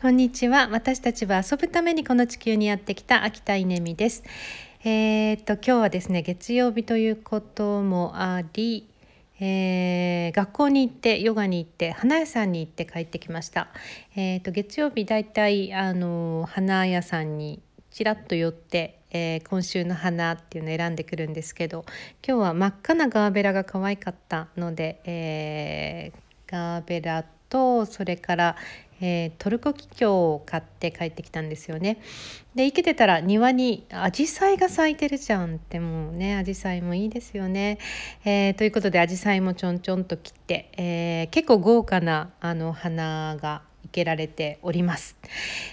[0.00, 0.68] こんにちは。
[0.70, 4.22] 私たちは遊ぶためにこの地球にやってきた秋田稲美です。
[4.84, 8.88] えー、っと今日はですね月曜日ということもあり、
[9.40, 13.70] えー、学校に行ってヨガに行って花屋さんに行って帰ってきました。
[14.14, 17.60] えー、っと月曜日だいたいあの花屋さんに
[17.90, 21.84] ちらっと寄って、え、今週の花っていうのを選んでくるんですけど
[22.24, 26.12] 今日は真っ赤なガーベラが可愛かったので、え、
[26.46, 28.56] ガーベラとそれから、
[29.00, 32.00] えー、トルコキキョウを買って帰ってきたんですよね。
[32.54, 37.78] で生けてたら庭にアジサイが咲いてるじゃんってもうねアジサイもいいですよね。
[38.24, 45.16] えー、ということでアジサイもちょんちょんと切って、えー、結構豪華なあの花が生けられております。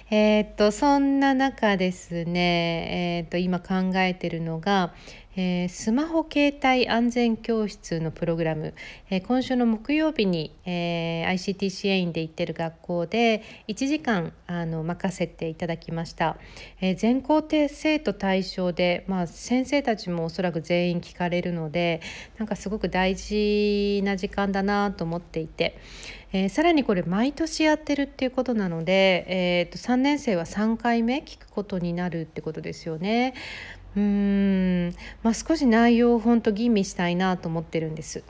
[0.09, 4.93] えー、っとそんな中ですね、えー、っと今考えてるのが、
[5.37, 8.73] えー、スマホ携帯安全教室のプログラム、
[9.09, 16.37] えー、今週の木曜日に、えー、ICT 支援員で行ってる学校で1時間あの任せていただきました、
[16.79, 22.01] えー、全校生徒対象で、まあ、先生たちもおそらく全員聞かれるので
[22.37, 25.77] なんかすごく大事な時間だなと思っていて、
[26.31, 33.33] えー、さらにこれ毎年やってるっていうことなので、えー、と3年生は3回目聞くことになるってことですよね。
[33.95, 38.23] うーん、まあ、少し内容を本当吟味したいなと思ってるんです。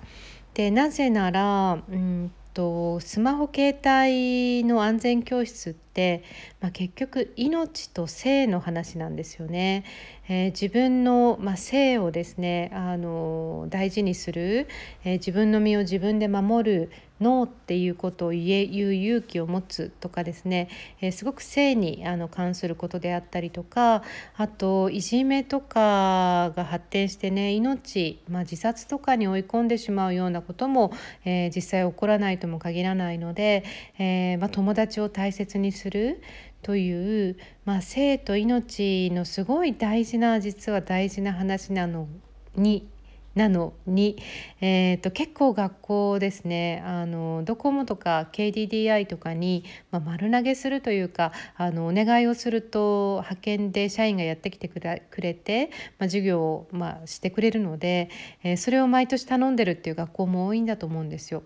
[0.54, 6.24] でなぜならうんとスマホ携帯の安全教室って、
[6.62, 9.84] まあ、結局命と性の話なんですよね。
[10.28, 14.68] えー、自分の、まあ、性をですねあの大事にする、
[15.04, 20.68] えー、自分の身を自分で守るノーっていうことを言え言う勇気を持つとかですね、
[21.00, 24.04] えー、すごく性にあの関することであったりとか
[24.36, 30.92] あといじめとかが発展してね命、まあ、自殺とかに追い込んでしまうようなことも、
[31.24, 33.64] え実際起こらないとも限らないので、
[33.98, 36.22] えまあ、友達を大切にする
[36.62, 42.08] という、まあ、生と命のすごい大事な実は大事な話なの
[42.56, 42.88] に
[43.36, 44.18] なのに、
[44.62, 55.70] えーと、結構学校ですねあのドコモとか KDDI とかに、まあ、丸投げするというかあのお願いをすると派遣で社員がやってきてくれて、
[56.00, 58.10] まあ、授業を、まあ、してくれるので、
[58.44, 61.44] えー、それを毎年頼んでるっていう学校も多いんだと思うんですよ。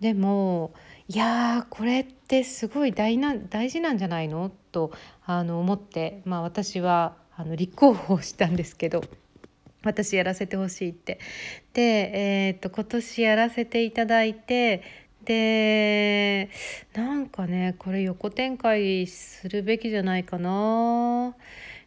[0.00, 0.72] でも
[1.08, 4.50] いやこれってすごい大な大事なんじゃないの？
[4.72, 4.92] と
[5.24, 9.02] あの思って、まあ、私はあの立候補したんですけど。
[9.82, 11.18] 私やらせてほしいって。
[11.72, 14.82] で、えー、と今年やらせていただいて
[15.24, 16.50] で
[16.92, 21.34] なんかねこれ横展開するべきじゃないかな。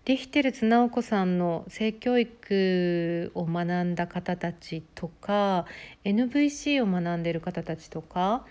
[0.06, 5.66] リヒテルツ直子さんの性教育を学んだ方たちとか
[6.04, 8.46] NVC を学んでる方たちとか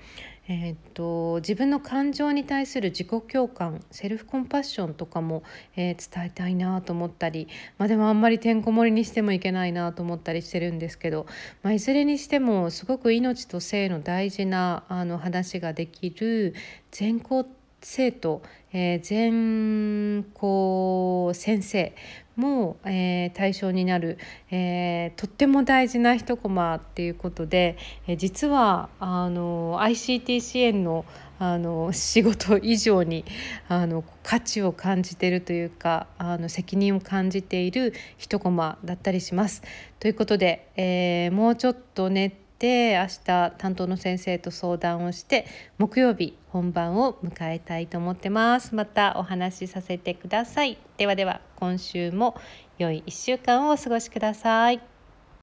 [0.48, 5.44] えー、っと自分の感情に対する自己共感セルフコンパッションとかも、
[5.76, 7.46] えー、伝えたいなと思ったり、
[7.78, 11.26] まあ、でもあんまりてんこ盛りにしてもいけないなと思ったりしてるんですけど、
[11.62, 16.54] まあ、いずれにしてもすごく命と性の大事なあの話ができる
[16.90, 17.46] 全校
[17.82, 21.94] 生徒、えー、全校先生
[22.36, 24.18] も、えー、対象になる、
[24.50, 27.76] えー、とっても大事な一コマっていうことで、
[28.06, 31.04] えー、実はあの ICT 支援の
[31.38, 33.24] あの仕事以上に
[33.66, 39.62] あの価値を感じているというかあの責任を感じている一コマだったりします。
[39.98, 42.10] ということで、えー、もうちょっと
[42.62, 45.46] ねて明日担当の先生と相談をして
[45.78, 48.74] 木曜日本番を迎えたいと思ってます。
[48.74, 50.78] またお話しさせてください。
[50.96, 52.36] ではでは今週も
[52.78, 54.91] 良い1週間をお過ごしください。